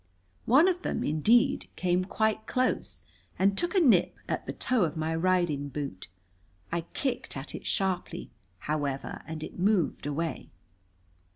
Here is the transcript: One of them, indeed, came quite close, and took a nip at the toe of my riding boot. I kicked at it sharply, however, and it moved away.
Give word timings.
One 0.47 0.67
of 0.67 0.81
them, 0.81 1.03
indeed, 1.03 1.69
came 1.75 2.05
quite 2.05 2.47
close, 2.47 3.03
and 3.37 3.55
took 3.55 3.75
a 3.75 3.79
nip 3.79 4.17
at 4.27 4.47
the 4.47 4.53
toe 4.53 4.83
of 4.83 4.97
my 4.97 5.13
riding 5.13 5.69
boot. 5.69 6.07
I 6.71 6.81
kicked 6.95 7.37
at 7.37 7.53
it 7.53 7.67
sharply, 7.67 8.31
however, 8.61 9.21
and 9.27 9.43
it 9.43 9.59
moved 9.59 10.07
away. 10.07 10.49